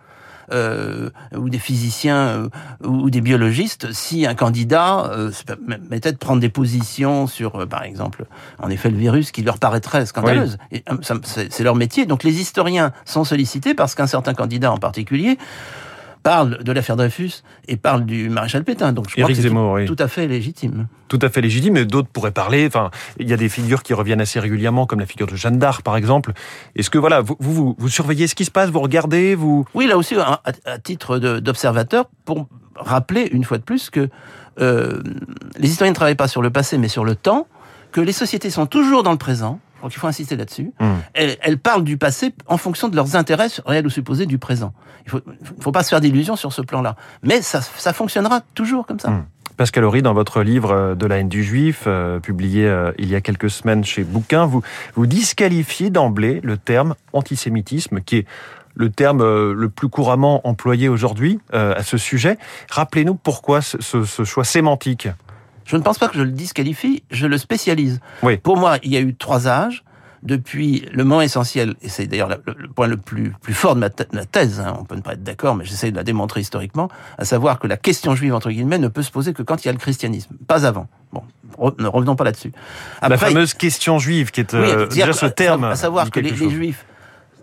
euh, 0.52 1.10
ou 1.36 1.48
des 1.48 1.58
physiciens 1.58 2.16
euh, 2.16 2.48
ou 2.84 3.10
des 3.10 3.20
biologistes 3.20 3.92
si 3.92 4.26
un 4.26 4.34
candidat 4.34 5.10
euh, 5.12 5.30
mettait 5.90 6.12
de 6.12 6.16
prendre 6.16 6.40
des 6.40 6.48
positions 6.48 7.26
sur, 7.26 7.56
euh, 7.56 7.66
par 7.66 7.82
exemple, 7.82 8.24
en 8.58 8.70
effet, 8.70 8.90
le 8.90 8.96
virus 8.96 9.32
qui 9.32 9.42
leur 9.42 9.58
paraîtrait 9.58 10.06
scandaleuse. 10.06 10.58
C'est 11.24 11.62
leur 11.62 11.76
métier. 11.76 12.06
Donc 12.06 12.24
les 12.24 12.40
historiens 12.40 12.92
sont 13.04 13.24
sollicités 13.24 13.74
parce 13.74 13.94
qu'un 13.94 14.06
certain 14.06 14.34
candidat 14.34 14.72
en 14.72 14.78
particulier 14.78 15.38
parle 16.22 16.62
de 16.62 16.72
l'affaire 16.72 16.96
Dreyfus 16.96 17.42
et 17.68 17.76
parle 17.76 18.04
du 18.04 18.28
maréchal 18.28 18.64
Pétain. 18.64 18.92
Donc 18.92 19.08
je 19.08 19.14
crois 19.14 19.28
que 19.28 19.34
c'est 19.34 19.86
tout, 19.86 19.96
à 19.98 20.08
fait 20.08 20.26
légitime. 20.26 20.86
Tout 21.08 21.18
à 21.22 21.28
fait 21.28 21.40
légitime, 21.40 21.74
mais 21.74 21.84
d'autres 21.84 22.08
pourraient 22.08 22.30
parler. 22.30 22.66
Enfin, 22.66 22.90
il 23.18 23.28
y 23.28 23.32
a 23.32 23.36
des 23.36 23.48
figures 23.48 23.82
qui 23.82 23.94
reviennent 23.94 24.20
assez 24.20 24.40
régulièrement, 24.40 24.86
comme 24.86 25.00
la 25.00 25.06
figure 25.06 25.26
de 25.26 25.36
Jeanne 25.36 25.58
d'Arc, 25.58 25.82
par 25.82 25.96
exemple. 25.96 26.32
Est-ce 26.76 26.90
que 26.90 26.98
voilà, 26.98 27.20
vous, 27.20 27.36
vous, 27.40 27.74
vous, 27.78 27.88
surveillez 27.88 28.26
ce 28.26 28.34
qui 28.34 28.44
se 28.44 28.50
passe, 28.50 28.70
vous 28.70 28.80
regardez, 28.80 29.34
vous? 29.34 29.64
Oui, 29.74 29.86
là 29.86 29.96
aussi, 29.96 30.14
à, 30.16 30.78
titre 30.78 31.18
d'observateur, 31.18 32.06
pour 32.24 32.48
rappeler 32.76 33.28
une 33.32 33.44
fois 33.44 33.58
de 33.58 33.62
plus 33.62 33.90
que 33.90 34.08
euh, 34.60 35.02
les 35.58 35.68
historiens 35.68 35.92
ne 35.92 35.96
travaillent 35.96 36.14
pas 36.14 36.28
sur 36.28 36.42
le 36.42 36.50
passé, 36.50 36.78
mais 36.78 36.88
sur 36.88 37.04
le 37.04 37.14
temps, 37.14 37.46
que 37.92 38.00
les 38.00 38.12
sociétés 38.12 38.50
sont 38.50 38.66
toujours 38.66 39.02
dans 39.02 39.12
le 39.12 39.18
présent, 39.18 39.60
Donc 39.82 39.94
il 39.94 39.98
faut 39.98 40.06
insister 40.06 40.36
là-dessus. 40.36 40.72
Hmm. 40.80 40.94
Elles, 41.14 41.36
elles 41.42 41.58
parlent 41.58 41.84
du 41.84 41.96
passé 41.96 42.34
en 42.46 42.56
fonction 42.56 42.88
de 42.88 42.96
leurs 42.96 43.16
intérêts 43.16 43.48
réels 43.66 43.86
ou 43.86 43.90
supposés 43.90 44.26
du 44.26 44.38
présent. 44.38 44.72
Il 45.06 45.10
faut, 45.10 45.20
faut 45.60 45.72
pas 45.72 45.82
se 45.82 45.88
faire 45.88 46.00
d'illusions 46.00 46.36
sur 46.36 46.52
ce 46.52 46.62
plan-là. 46.62 46.96
Mais 47.22 47.42
ça, 47.42 47.60
ça 47.62 47.92
fonctionnera 47.92 48.40
toujours 48.54 48.86
comme 48.86 48.98
ça. 49.00 49.10
Hmm. 49.10 49.24
Pascal 49.56 49.84
Horry, 49.84 50.00
dans 50.00 50.14
votre 50.14 50.42
livre 50.42 50.70
euh, 50.72 50.94
De 50.94 51.04
la 51.06 51.18
haine 51.18 51.28
du 51.28 51.44
juif, 51.44 51.84
euh, 51.86 52.18
publié 52.18 52.66
euh, 52.66 52.92
il 52.98 53.08
y 53.10 53.14
a 53.14 53.20
quelques 53.20 53.50
semaines 53.50 53.84
chez 53.84 54.04
Bouquin, 54.04 54.46
vous, 54.46 54.62
vous 54.94 55.06
disqualifiez 55.06 55.90
d'emblée 55.90 56.40
le 56.42 56.56
terme 56.56 56.94
antisémitisme, 57.12 58.00
qui 58.00 58.18
est 58.18 58.26
le 58.74 58.88
terme 58.88 59.20
euh, 59.20 59.52
le 59.52 59.68
plus 59.68 59.88
couramment 59.88 60.46
employé 60.48 60.88
aujourd'hui 60.88 61.40
à 61.52 61.82
ce 61.82 61.98
sujet. 61.98 62.38
Rappelez-nous 62.70 63.14
pourquoi 63.16 63.60
ce, 63.60 63.82
ce- 63.82 64.04
ce 64.04 64.24
choix 64.24 64.44
sémantique. 64.44 65.08
Je 65.70 65.76
ne 65.76 65.82
pense 65.82 65.98
pas 66.00 66.08
que 66.08 66.16
je 66.16 66.22
le 66.22 66.32
disqualifie, 66.32 67.04
je 67.12 67.28
le 67.28 67.38
spécialise. 67.38 68.00
Oui. 68.24 68.38
Pour 68.38 68.56
moi, 68.56 68.78
il 68.82 68.92
y 68.92 68.96
a 68.96 69.00
eu 69.00 69.14
trois 69.14 69.46
âges. 69.46 69.84
Depuis 70.22 70.84
le 70.92 71.02
moment 71.04 71.22
essentiel, 71.22 71.76
et 71.80 71.88
c'est 71.88 72.06
d'ailleurs 72.06 72.28
le, 72.28 72.68
point 72.68 72.86
le 72.86 72.98
plus, 72.98 73.32
plus 73.40 73.54
fort 73.54 73.74
de 73.74 73.80
ma, 73.80 73.88
th- 73.88 74.06
ma 74.12 74.26
thèse, 74.26 74.60
hein, 74.60 74.76
on 74.78 74.84
peut 74.84 74.94
ne 74.94 75.00
pas 75.00 75.14
être 75.14 75.22
d'accord, 75.22 75.54
mais 75.54 75.64
j'essaie 75.64 75.90
de 75.90 75.96
la 75.96 76.02
démontrer 76.02 76.42
historiquement, 76.42 76.90
à 77.16 77.24
savoir 77.24 77.58
que 77.58 77.66
la 77.66 77.78
question 77.78 78.14
juive, 78.14 78.34
entre 78.34 78.50
guillemets, 78.50 78.76
ne 78.76 78.88
peut 78.88 79.00
se 79.00 79.10
poser 79.10 79.32
que 79.32 79.42
quand 79.42 79.64
il 79.64 79.68
y 79.68 79.70
a 79.70 79.72
le 79.72 79.78
christianisme, 79.78 80.36
pas 80.46 80.66
avant. 80.66 80.88
Bon, 81.10 81.22
ne 81.78 81.86
revenons 81.86 82.16
pas 82.16 82.24
là-dessus. 82.24 82.52
la 83.00 83.16
fameuse 83.16 83.54
question 83.54 83.98
juive, 83.98 84.30
qui 84.30 84.42
est 84.42 84.52
oui, 84.52 84.60
euh, 84.60 84.86
déjà 84.88 85.14
ce 85.14 85.24
terme. 85.24 85.64
À 85.64 85.74
savoir 85.74 86.10
que 86.10 86.20
les, 86.20 86.34
juifs 86.34 86.84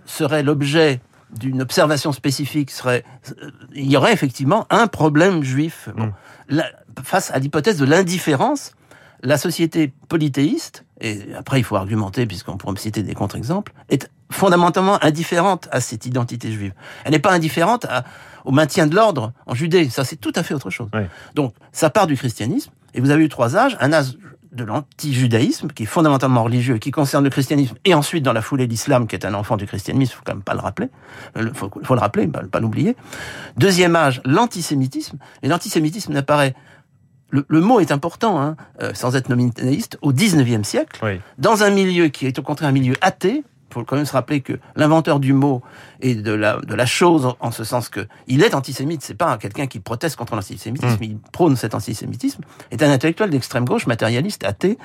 seraient 0.06 0.44
l'objet 0.44 1.02
d'une 1.36 1.64
observation 1.64 2.12
spécifique, 2.12 2.70
serait, 2.70 3.04
euh, 3.42 3.50
il 3.74 3.92
y 3.92 3.98
aurait 3.98 4.14
effectivement 4.14 4.68
un 4.70 4.86
problème 4.86 5.44
juif. 5.44 5.90
Bon. 5.98 6.06
Mm. 6.06 6.14
La- 6.50 6.70
face 7.04 7.32
à 7.32 7.40
l'hypothèse 7.40 7.78
de 7.78 7.86
l'indifférence, 7.86 8.72
la 9.24 9.38
société 9.38 9.94
polythéiste, 10.10 10.86
et 11.02 11.34
après 11.36 11.60
il 11.60 11.64
faut 11.64 11.76
argumenter 11.76 12.26
puisqu'on 12.28 12.58
pourrait 12.58 12.74
me 12.74 12.78
citer 12.78 13.02
des 13.04 13.14
contre-exemples, 13.14 13.74
est 13.90 14.10
fondamentalement 14.32 15.04
indifférente 15.04 15.68
à 15.72 15.80
cette 15.82 16.06
identité 16.06 16.52
juive. 16.52 16.74
Elle 17.04 17.12
n'est 17.14 17.20
pas 17.20 17.32
indifférente 17.32 17.86
à- 17.86 18.04
au 18.46 18.52
maintien 18.52 18.86
de 18.88 18.96
l'ordre 18.96 19.34
en 19.46 19.56
Judée. 19.56 19.90
Ça, 19.90 20.04
c'est 20.04 20.16
tout 20.18 20.34
à 20.36 20.44
fait 20.44 20.54
autre 20.54 20.70
chose. 20.70 20.90
Oui. 20.94 21.02
Donc, 21.36 21.54
ça 21.72 21.90
part 21.90 22.08
du 22.08 22.16
christianisme, 22.16 22.72
et 22.94 23.02
vous 23.02 23.10
avez 23.10 23.24
eu 23.26 23.30
trois 23.30 23.56
âges, 23.58 23.76
un 23.80 23.92
âge 23.92 24.18
de 24.54 24.64
l'anti-judaïsme, 24.64 25.68
qui 25.68 25.84
est 25.84 25.88
fondamentalement 25.88 26.44
religieux, 26.44 26.76
et 26.76 26.80
qui 26.80 26.92
concerne 26.92 27.24
le 27.24 27.30
christianisme, 27.30 27.76
et 27.86 27.94
ensuite, 27.94 28.24
dans 28.24 28.34
la 28.34 28.42
foulée, 28.42 28.66
l'islam, 28.68 29.08
qui 29.08 29.16
est 29.16 29.26
un 29.26 29.34
enfant 29.34 29.58
du 29.58 29.66
christianisme, 29.68 30.14
faut 30.16 30.22
quand 30.26 30.34
même 30.34 30.44
pas 30.44 30.54
le 30.54 30.62
rappeler, 30.62 30.90
il 31.36 31.52
faut, 31.54 31.70
faut 31.84 31.94
le 31.96 32.00
rappeler, 32.00 32.28
pas, 32.28 32.42
pas 32.44 32.60
l'oublier. 32.60 32.96
Deuxième 33.58 33.96
âge, 33.96 34.22
l'antisémitisme, 34.26 35.18
et 35.44 35.48
l'antisémitisme 35.48 36.14
n'apparaît 36.14 36.56
le, 37.30 37.46
le 37.48 37.62
mot 37.62 37.80
est 37.80 37.92
important, 37.92 38.40
hein, 38.42 38.56
euh, 38.82 38.94
sans 38.94 39.16
être 39.16 39.30
nominaliste, 39.30 39.98
au 40.02 40.14
19e 40.14 40.64
siècle, 40.64 41.00
Oui. 41.04 41.20
dans 41.38 41.64
un 41.64 41.70
milieu 41.70 42.08
qui 42.08 42.26
est 42.28 42.40
au 42.40 42.42
contraire 42.44 42.70
un 42.70 42.74
milieu 42.74 42.96
athée. 43.02 43.44
Il 43.70 43.74
faut 43.74 43.84
quand 43.84 43.98
même 43.98 44.06
se 44.06 44.14
rappeler 44.14 44.40
que 44.40 44.54
l'inventeur 44.78 45.20
du 45.20 45.34
mot 45.34 45.62
et 46.00 46.16
de 46.16 46.32
la, 46.32 46.58
de 46.62 46.74
la 46.74 46.86
chose, 46.86 47.34
en, 47.42 47.52
ce 47.52 47.66
sens 47.66 47.90
que 47.90 48.08
il 48.28 48.42
est 48.42 48.56
antisémite, 48.56 49.04
c'est 49.04 49.14
pas 49.14 49.38
quelqu'un 49.38 49.68
qui 49.68 49.82
proteste 49.82 50.16
contre 50.16 50.36
l'antisémitisme, 50.36 50.94
Mm. 51.02 51.04
il 51.04 51.18
prône 51.34 51.58
cet 51.58 51.76
antisémitisme, 51.76 52.42
est 52.72 52.82
un 52.82 52.90
intellectuel 52.90 53.30
d'extrême 53.30 53.66
gauche, 53.66 53.86
matérialiste, 53.86 54.46
athée, 54.46 54.78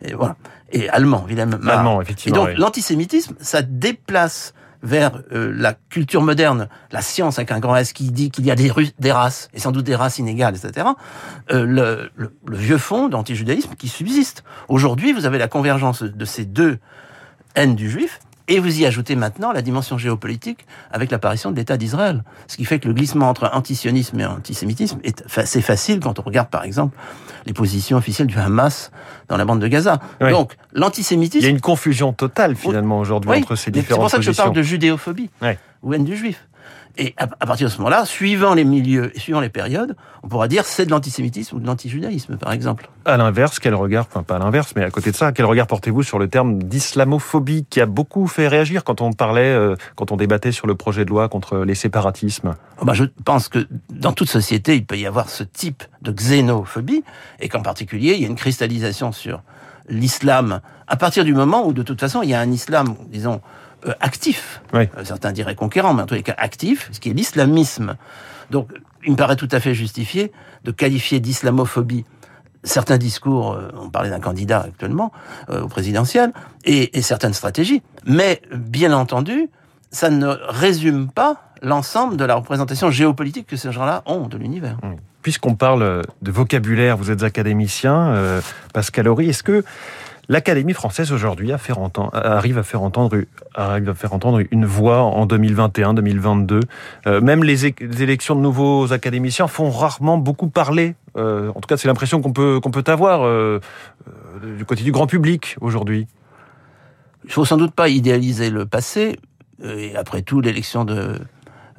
et 0.00 0.14
voilà, 0.14 0.36
et 0.72 0.88
allemand, 0.88 1.26
Marr. 1.60 1.78
Allemand, 1.80 2.00
Et 2.00 2.04
effectivement. 2.04 2.38
donc 2.38 2.48
oui. 2.48 2.54
l'antisémitisme, 2.56 3.34
ça 3.40 3.60
déplace 3.60 4.54
vers 4.82 5.20
euh, 5.32 5.52
la 5.54 5.74
culture 5.74 6.22
moderne, 6.22 6.68
la 6.90 7.02
science 7.02 7.38
avec 7.38 7.52
un 7.52 7.60
grand 7.60 7.76
S 7.76 7.92
qui 7.92 8.10
dit 8.10 8.30
qu'il 8.30 8.46
y 8.46 8.50
a 8.50 8.54
des, 8.54 8.72
des 8.98 9.12
races, 9.12 9.48
et 9.52 9.58
sans 9.60 9.72
doute 9.72 9.84
des 9.84 9.94
races 9.94 10.18
inégales, 10.18 10.56
etc., 10.56 10.86
euh, 11.50 11.64
le, 11.66 12.10
le- 12.16 12.32
le 12.46 12.56
vieux 12.56 12.78
fond 12.78 13.08
d'antijudaïsme 13.08 13.74
qui 13.76 13.88
subsiste. 13.88 14.42
Aujourd'hui, 14.68 15.12
vous 15.12 15.26
avez 15.26 15.38
la 15.38 15.48
convergence 15.48 16.02
de 16.02 16.24
ces 16.24 16.44
deux 16.44 16.78
haines 17.56 17.74
du 17.74 17.90
juif, 17.90 18.20
et 18.50 18.58
vous 18.58 18.80
y 18.80 18.84
ajoutez 18.84 19.16
maintenant 19.16 19.52
la 19.52 19.62
dimension 19.62 19.96
géopolitique 19.96 20.66
avec 20.92 21.10
l'apparition 21.10 21.50
de 21.52 21.56
l'État 21.56 21.76
d'Israël. 21.76 22.22
Ce 22.48 22.56
qui 22.56 22.64
fait 22.66 22.78
que 22.80 22.88
le 22.88 22.94
glissement 22.94 23.28
entre 23.30 23.48
antisionisme 23.54 24.18
et 24.20 24.26
antisémitisme 24.26 24.98
est 25.04 25.22
assez 25.38 25.62
facile 25.62 26.00
quand 26.00 26.18
on 26.18 26.22
regarde, 26.22 26.48
par 26.50 26.64
exemple, 26.64 26.96
les 27.46 27.52
positions 27.54 27.96
officielles 27.96 28.26
du 28.26 28.36
Hamas 28.38 28.90
dans 29.28 29.36
la 29.36 29.44
bande 29.44 29.60
de 29.60 29.68
Gaza. 29.68 30.00
Oui. 30.20 30.30
Donc, 30.30 30.56
Il 30.74 30.78
y 30.78 30.80
l'antisémitisme... 30.80 31.46
a 31.46 31.48
une 31.48 31.60
confusion 31.60 32.12
totale 32.12 32.56
finalement 32.56 32.98
aujourd'hui 32.98 33.30
Oui, 33.30 33.38
entre 33.38 33.54
ces 33.56 33.70
mais 33.70 33.76
C'est 33.76 33.80
différentes 33.82 34.02
pour 34.02 34.10
ça 34.10 34.16
que 34.18 34.22
je 34.24 34.28
positions. 34.30 34.44
parle 34.44 34.56
de 34.56 34.62
judéophobie 34.62 35.30
Ouais. 35.40 35.58
ou 35.82 35.94
haine 35.94 36.04
du 36.04 36.16
juif. 36.16 36.46
Et 37.00 37.14
à, 37.16 37.22
à 37.40 37.46
partir 37.46 37.66
de 37.66 37.72
ce 37.72 37.78
moment-là, 37.78 38.04
suivant 38.04 38.52
les 38.52 38.64
milieux 38.64 39.10
et 39.16 39.18
suivant 39.18 39.40
les 39.40 39.48
périodes, 39.48 39.96
on 40.22 40.28
pourra 40.28 40.48
dire 40.48 40.66
c'est 40.66 40.84
de 40.84 40.90
l'antisémitisme 40.90 41.56
ou 41.56 41.58
de 41.58 41.66
l'antijudaïsme, 41.66 42.36
par 42.36 42.52
exemple. 42.52 42.90
À 43.06 43.16
l'inverse, 43.16 43.58
quel 43.58 43.74
regard, 43.74 44.04
enfin 44.06 44.22
pas 44.22 44.36
à 44.36 44.38
l'inverse, 44.38 44.74
mais 44.76 44.84
à 44.84 44.90
côté 44.90 45.10
de 45.10 45.16
ça, 45.16 45.32
quel 45.32 45.46
regard 45.46 45.66
portez-vous 45.66 46.02
sur 46.02 46.18
le 46.18 46.28
terme 46.28 46.62
d'islamophobie 46.62 47.64
qui 47.70 47.80
a 47.80 47.86
beaucoup 47.86 48.26
fait 48.26 48.48
réagir 48.48 48.84
quand 48.84 49.00
on 49.00 49.14
parlait, 49.14 49.50
euh, 49.50 49.76
quand 49.96 50.12
on 50.12 50.16
débattait 50.16 50.52
sur 50.52 50.66
le 50.66 50.74
projet 50.74 51.06
de 51.06 51.10
loi 51.10 51.30
contre 51.30 51.60
les 51.60 51.74
séparatismes? 51.74 52.54
Oh, 52.78 52.84
bah, 52.84 52.92
je 52.92 53.04
pense 53.24 53.48
que 53.48 53.66
dans 53.88 54.12
toute 54.12 54.28
société, 54.28 54.76
il 54.76 54.84
peut 54.84 54.98
y 54.98 55.06
avoir 55.06 55.30
ce 55.30 55.42
type 55.42 55.82
de 56.02 56.12
xénophobie, 56.12 57.02
et 57.40 57.48
qu'en 57.48 57.62
particulier, 57.62 58.12
il 58.12 58.20
y 58.20 58.24
a 58.24 58.28
une 58.28 58.36
cristallisation 58.36 59.10
sur 59.12 59.42
l'islam 59.88 60.60
à 60.86 60.96
partir 60.96 61.24
du 61.24 61.32
moment 61.32 61.66
où, 61.66 61.72
de 61.72 61.82
toute 61.82 62.00
façon, 62.00 62.20
il 62.22 62.30
y 62.30 62.34
a 62.34 62.40
un 62.40 62.50
islam, 62.50 62.94
disons, 63.10 63.40
actif. 64.00 64.62
Oui. 64.72 64.88
Euh, 64.96 65.04
certains 65.04 65.32
diraient 65.32 65.54
conquérant, 65.54 65.94
mais 65.94 66.02
en 66.02 66.06
tous 66.06 66.14
les 66.14 66.22
cas 66.22 66.34
actif, 66.36 66.88
ce 66.92 67.00
qui 67.00 67.10
est 67.10 67.14
l'islamisme. 67.14 67.96
Donc, 68.50 68.68
il 69.04 69.12
me 69.12 69.16
paraît 69.16 69.36
tout 69.36 69.48
à 69.52 69.60
fait 69.60 69.74
justifié 69.74 70.32
de 70.64 70.70
qualifier 70.70 71.20
d'islamophobie 71.20 72.04
certains 72.62 72.98
discours, 72.98 73.52
euh, 73.52 73.68
on 73.74 73.90
parlait 73.90 74.10
d'un 74.10 74.20
candidat 74.20 74.60
actuellement 74.60 75.12
euh, 75.48 75.62
au 75.62 75.68
présidentiel, 75.68 76.32
et, 76.64 76.98
et 76.98 77.02
certaines 77.02 77.32
stratégies. 77.32 77.82
Mais, 78.06 78.42
bien 78.54 78.92
entendu, 78.92 79.48
ça 79.90 80.10
ne 80.10 80.26
résume 80.26 81.10
pas 81.10 81.52
l'ensemble 81.62 82.16
de 82.16 82.24
la 82.24 82.34
représentation 82.34 82.90
géopolitique 82.90 83.46
que 83.46 83.56
ces 83.56 83.72
gens-là 83.72 84.02
ont 84.06 84.28
de 84.28 84.36
l'univers. 84.38 84.78
Puisqu'on 85.22 85.54
parle 85.54 86.02
de 86.22 86.30
vocabulaire, 86.30 86.96
vous 86.96 87.10
êtes 87.10 87.22
académicien, 87.22 88.12
euh, 88.12 88.40
Pascal 88.72 89.08
Horry, 89.08 89.28
est-ce 89.28 89.42
que 89.42 89.64
l'Académie 90.30 90.74
française 90.74 91.12
aujourd'hui 91.12 91.50
arrive 91.52 92.56
à 92.56 92.64
faire 92.64 92.82
entendre, 92.82 94.40
une 94.50 94.64
voix 94.64 95.02
en 95.02 95.26
2021-2022 95.26 96.60
Euh, 97.06 97.20
Même 97.20 97.42
les, 97.42 97.66
élections 97.66 98.36
de 98.36 98.40
nouveaux 98.40 98.92
académiciens 98.92 99.48
font 99.48 99.70
rarement 99.70 100.18
beaucoup 100.18 100.48
parler. 100.48 100.94
Euh, 101.16 101.48
en 101.48 101.60
tout 101.60 101.66
cas, 101.66 101.76
c'est 101.76 101.88
l'impression 101.88 102.20
qu'on 102.22 102.32
peut, 102.32 102.60
qu'on 102.60 102.70
peut 102.70 102.84
avoir 102.86 103.26
euh, 103.26 103.58
du 104.56 104.64
côté 104.64 104.84
du 104.84 104.92
grand 104.92 105.08
public 105.08 105.56
aujourd'hui. 105.60 106.06
Il 107.24 107.32
faut 107.32 107.44
sans 107.44 107.56
doute 107.56 107.74
pas 107.74 107.88
idéaliser 107.88 108.50
le 108.50 108.66
passé, 108.66 109.18
et 109.64 109.96
après 109.96 110.22
tout, 110.22 110.40
l'élection 110.40 110.84
de 110.84 111.18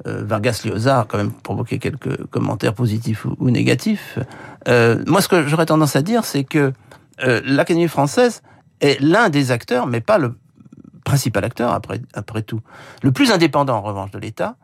Vargas 0.04 0.62
Llosa 0.64 1.00
a 1.00 1.04
quand 1.04 1.16
même 1.16 1.32
provoqué 1.32 1.78
quelques 1.78 2.26
commentaires 2.26 2.74
positifs 2.74 3.24
ou, 3.24 3.50
négatifs. 3.50 4.18
Moi, 4.66 5.20
ce 5.22 5.28
que 5.28 5.46
j'aurais 5.48 5.66
tendance 5.66 5.96
à 5.96 6.02
dire, 6.02 6.24
c'est 6.24 6.44
que 6.44 6.72
euh, 7.24 7.40
l'Académie 7.44 7.88
française 7.88 8.42
est 8.80 9.00
l'un 9.00 9.28
des 9.28 9.50
acteurs, 9.50 9.86
mais 9.86 10.00
pas 10.00 10.18
le 10.18 10.36
principal 11.04 11.44
acteur, 11.44 11.72
après, 11.72 12.00
après 12.14 12.42
tout. 12.42 12.60
Le 13.02 13.12
plus 13.12 13.30
indépendant, 13.32 13.76
en 13.76 13.82
revanche, 13.82 14.10
de 14.12 14.18
l'État, 14.18 14.56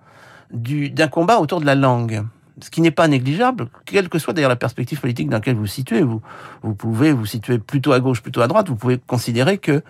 du- 0.53 0.91
d'un 0.91 1.09
combat 1.09 1.39
autour 1.41 1.61
de 1.61 1.67
la 1.67 1.75
langue. 1.75 2.25
Ce 2.61 2.71
qui 2.71 2.81
n'est 2.81 2.91
pas 2.91 3.07
négligeable, 3.07 3.69
quelle 3.85 4.09
que 4.09 4.19
soit 4.19 4.33
d'ailleurs 4.35 4.49
la 4.49 4.57
perspective 4.57 5.01
politique 5.01 5.29
dans 5.29 5.37
laquelle 5.37 5.55
vous 5.55 5.61
vous 5.63 5.67
situez. 5.67 6.03
Vous, 6.03 6.21
vous 6.63 6.75
pouvez 6.75 7.13
vous 7.13 7.27
situer 7.27 7.59
plutôt 7.59 7.93
à 7.93 8.01
gauche, 8.01 8.21
plutôt 8.23 8.41
à 8.41 8.49
droite. 8.49 8.69
Vous 8.69 8.75
pouvez 8.77 8.99
considérer 8.99 9.59
que 9.59 9.83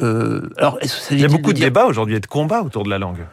euh, 0.00 0.48
alors, 0.56 0.78
Il 1.12 1.20
y 1.20 1.24
a 1.24 1.28
beaucoup 1.28 1.52
de 1.52 1.56
dire- 1.58 1.66
débats 1.66 1.84
aujourd'hui 1.86 2.16
et 2.16 2.20
de 2.20 2.26
combats 2.26 2.62
autour 2.62 2.82
de 2.82 2.90
la 2.90 2.98
langue. 2.98 3.24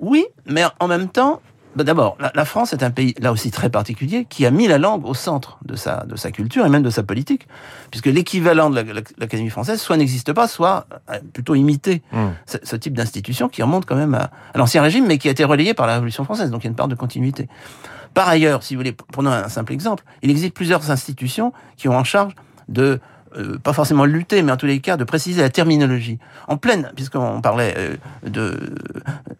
Oui, 0.00 0.26
mais 0.46 0.64
en 0.80 0.88
même 0.88 1.08
temps, 1.08 1.40
d'abord, 1.84 2.16
la, 2.20 2.30
la 2.34 2.44
France 2.44 2.72
est 2.72 2.82
un 2.82 2.90
pays 2.90 3.14
là 3.20 3.32
aussi 3.32 3.50
très 3.50 3.70
particulier 3.70 4.26
qui 4.28 4.46
a 4.46 4.50
mis 4.50 4.66
la 4.68 4.78
langue 4.78 5.04
au 5.06 5.14
centre 5.14 5.58
de 5.64 5.76
sa 5.76 6.04
de 6.06 6.16
sa 6.16 6.30
culture 6.30 6.64
et 6.64 6.68
même 6.68 6.82
de 6.82 6.90
sa 6.90 7.02
politique, 7.02 7.46
puisque 7.90 8.06
l'équivalent 8.06 8.70
de 8.70 8.76
la- 8.76 8.82
la- 8.82 9.00
l'Académie 9.18 9.50
française 9.50 9.80
soit 9.80 9.96
n'existe 9.96 10.32
pas, 10.32 10.48
soit 10.48 10.86
euh, 11.10 11.18
plutôt 11.32 11.54
imité. 11.54 12.02
Hmm. 12.12 12.28
Ce, 12.46 12.58
ce 12.62 12.76
type 12.76 12.94
d'institution 12.94 13.48
qui 13.48 13.62
remonte 13.62 13.86
quand 13.86 13.96
même 13.96 14.14
à, 14.14 14.30
à 14.54 14.58
l'ancien 14.58 14.82
régime, 14.82 15.06
mais 15.06 15.18
qui 15.18 15.28
a 15.28 15.30
été 15.30 15.44
relayé 15.44 15.74
par 15.74 15.86
la 15.86 15.94
Révolution 15.94 16.24
française, 16.24 16.50
donc 16.50 16.62
il 16.62 16.64
y 16.64 16.68
a 16.68 16.70
une 16.70 16.76
part 16.76 16.88
de 16.88 16.94
continuité. 16.94 17.48
Par 18.14 18.28
ailleurs, 18.28 18.62
si 18.62 18.74
vous 18.74 18.80
voulez, 18.80 18.92
prenons 19.12 19.30
un 19.30 19.48
simple 19.48 19.72
exemple, 19.72 20.04
il 20.22 20.30
existe 20.30 20.54
plusieurs 20.54 20.90
institutions 20.90 21.52
qui 21.76 21.88
ont 21.88 21.96
en 21.96 22.04
charge 22.04 22.34
de 22.68 23.00
euh, 23.36 23.58
pas 23.58 23.72
forcément 23.72 24.04
lutter, 24.04 24.42
mais 24.42 24.52
en 24.52 24.56
tous 24.56 24.66
les 24.66 24.80
cas 24.80 24.96
de 24.96 25.04
préciser 25.04 25.42
la 25.42 25.50
terminologie. 25.50 26.18
En 26.46 26.56
pleine, 26.56 26.90
puisqu'on 26.96 27.40
parlait 27.40 27.74
euh, 27.76 27.96
de, 28.26 28.58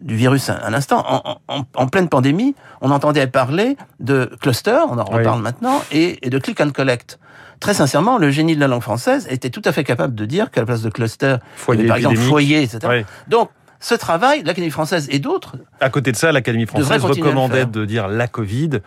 du 0.01 0.15
virus 0.15 0.49
un, 0.49 0.59
un 0.63 0.73
instant, 0.73 1.03
en, 1.07 1.37
en- 1.47 1.63
en 1.75 1.87
pleine 1.87 2.09
pandémie, 2.09 2.55
on 2.81 2.91
entendait 2.91 3.27
parler 3.27 3.77
de 3.99 4.29
cluster, 4.41 4.77
on 4.89 4.97
en 4.97 5.05
Oui. 5.11 5.17
reparle 5.19 5.41
maintenant, 5.41 5.81
et, 5.91 6.25
et 6.25 6.29
de 6.29 6.39
click 6.39 6.59
and 6.61 6.71
collect. 6.71 7.19
Très 7.59 7.73
sincèrement, 7.73 8.17
le 8.17 8.31
génie 8.31 8.55
de 8.55 8.59
la 8.61 8.67
langue 8.67 8.81
française 8.81 9.27
était 9.29 9.49
tout 9.49 9.61
à 9.65 9.71
fait 9.71 9.83
capable 9.83 10.15
de 10.15 10.25
dire 10.25 10.49
qu'à 10.51 10.61
la 10.61 10.65
place 10.65 10.81
de 10.81 10.89
cluster, 10.89 11.35
Foyer 11.55 11.87
par 11.87 11.97
exemple 11.97 12.15
foyer, 12.17 12.63
etc. 12.63 13.03
Donc, 13.27 13.49
ce 13.81 13.95
travail, 13.95 14.43
l'Académie 14.43 14.71
française 14.71 15.07
et 15.09 15.19
d'autres, 15.19 15.55
À 15.79 15.89
côté 15.89 16.11
de 16.11 16.17
ça, 16.17 16.31
l'Académie 16.33 16.65
française 16.65 17.03
à 17.03 17.07
recommandait 17.07 17.65
de 17.65 17.85
dire 17.85 18.07
la 18.09 18.27
Covid. 18.27 18.79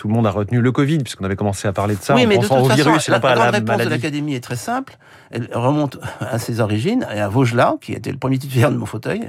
Tout 0.00 0.08
le 0.08 0.14
monde 0.14 0.26
a 0.26 0.30
retenu 0.30 0.62
le 0.62 0.72
Covid, 0.72 0.96
puisqu'on 1.00 1.26
avait 1.26 1.36
commencé 1.36 1.68
à 1.68 1.74
parler 1.74 1.94
de 1.94 2.00
ça. 2.00 2.14
Oui, 2.14 2.24
en 2.24 2.28
mais 2.28 2.38
de 2.38 2.40
pensant 2.40 2.56
toute 2.56 2.64
au 2.64 2.68
façon, 2.70 2.84
virus 2.84 3.08
et 3.08 3.10
la, 3.10 3.20
pas 3.20 3.34
la 3.34 3.50
réponse 3.50 3.84
de 3.84 3.88
l'Académie 3.90 4.34
est 4.34 4.40
très 4.40 4.56
simple. 4.56 4.96
Elle 5.30 5.50
remonte 5.52 5.98
à 6.20 6.38
ses 6.38 6.60
origines 6.60 7.06
et 7.14 7.20
à 7.20 7.28
Vaugelas, 7.28 7.74
qui 7.82 7.92
était 7.92 8.10
le 8.10 8.16
premier 8.16 8.38
titulaire 8.38 8.72
de 8.72 8.78
mon 8.78 8.86
fauteuil, 8.86 9.28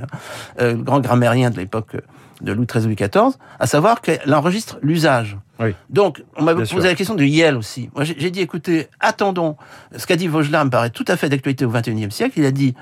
euh, 0.62 0.76
le 0.78 0.82
grand 0.82 1.02
grammairien 1.02 1.50
de 1.50 1.58
l'époque 1.58 1.98
de 2.40 2.54
Louis 2.54 2.68
XIII 2.68 2.86
Louis 2.86 2.96
XIV, 2.96 3.34
à 3.60 3.68
savoir 3.68 4.00
qu'elle 4.00 4.34
enregistre 4.34 4.80
l'usage. 4.82 5.38
Oui. 5.60 5.76
Donc, 5.90 6.24
on 6.38 6.46
Bien 6.46 6.54
posé 6.54 6.66
sûr. 6.68 6.80
la 6.80 6.96
question 6.96 7.16
de 7.16 7.26
Yale 7.26 7.58
aussi. 7.58 7.90
Moi, 7.94 8.06
j'ai 8.06 8.16
j'ai 8.18 8.32
dit, 8.32 8.40
écoutez, 8.40 8.88
attendons. 9.02 9.58
Ce 9.96 10.08
qu'a 10.08 10.16
dit 10.16 10.30
Vaugelas 10.30 10.64
me 10.64 10.70
paraît 10.70 10.90
tout 10.90 11.06
à 11.10 11.18
fait 11.18 11.28
d'actualité 11.28 11.66
au 11.66 11.70
XXIe 11.70 12.12
siècle. 12.12 12.36
Il 12.38 12.46
a 12.46 12.52
dit 12.52 12.76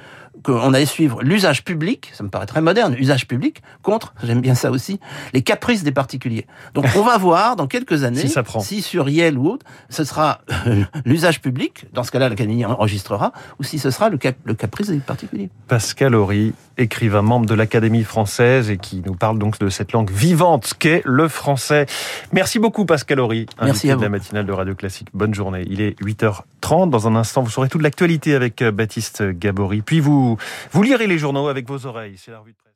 qu'on 0.43 0.73
allait 0.73 0.85
suivre 0.85 1.21
l'usage 1.21 1.63
public, 1.63 2.11
ça 2.13 2.23
me 2.23 2.29
paraît 2.29 2.45
très 2.45 2.61
moderne, 2.61 2.95
usage 2.97 3.27
public, 3.27 3.61
contre, 3.81 4.13
j'aime 4.23 4.41
bien 4.41 4.55
ça 4.55 4.71
aussi, 4.71 4.99
les 5.33 5.41
caprices 5.41 5.83
des 5.83 5.91
particuliers. 5.91 6.45
Donc, 6.73 6.85
on 6.95 7.01
va 7.03 7.17
voir 7.19 7.55
dans 7.55 7.67
quelques 7.67 8.03
années 8.03 8.21
Si 8.21 8.29
ça 8.29 8.43
prend. 8.43 8.59
si 8.59 8.81
sur 8.81 9.09
Yale 9.09 9.37
ou 9.37 9.47
autre, 9.49 9.65
ce 9.89 10.03
sera 10.03 10.39
euh, 10.67 10.83
l'usage 11.05 11.41
public, 11.41 11.85
dans 11.93 12.03
ce 12.03 12.11
cas-là, 12.11 12.29
l'Académie 12.29 12.65
enregistrera, 12.65 13.31
ou 13.59 13.63
si 13.63 13.79
ce 13.79 13.91
sera 13.91 14.09
le, 14.09 14.17
cap- 14.17 14.37
le 14.45 14.53
caprice 14.53 14.89
des 14.89 14.97
particuliers. 14.99 15.49
Pascal 15.67 16.15
Horry, 16.15 16.53
écrivain 16.77 17.21
membre 17.21 17.45
de 17.45 17.53
l'Académie 17.55 18.03
française 18.03 18.69
et 18.69 18.77
qui 18.77 19.01
nous 19.05 19.15
parle 19.15 19.37
donc 19.39 19.59
de 19.59 19.69
cette 19.69 19.91
langue 19.91 20.09
vivante 20.11 20.73
qu'est 20.79 21.01
le 21.05 21.27
français. 21.27 21.85
Merci 22.31 22.59
beaucoup 22.59 22.85
Pascal 22.85 23.19
Horry, 23.19 23.45
Merci 23.61 23.91
à 23.91 23.95
de 23.95 24.01
la 24.01 24.07
vous. 24.07 24.11
matinale 24.13 24.45
de 24.45 24.51
Radio 24.51 24.75
Classique. 24.75 25.07
Bonne 25.13 25.33
journée. 25.33 25.65
Il 25.69 25.81
est 25.81 25.99
8h30. 26.01 26.89
Dans 26.89 27.07
un 27.07 27.15
instant, 27.15 27.41
vous 27.43 27.49
saurez 27.49 27.67
toute 27.69 27.81
l'actualité 27.81 28.35
avec 28.35 28.61
euh, 28.61 28.71
Baptiste 28.71 29.23
Gabory. 29.23 29.81
Puis 29.81 29.99
vous, 30.71 30.83
lirez 30.83 31.07
les 31.07 31.17
journaux 31.17 31.47
avec 31.47 31.67
vos 31.67 31.85
oreilles. 31.85 32.17
C'est 32.17 32.31
la 32.31 32.39
de. 32.39 32.68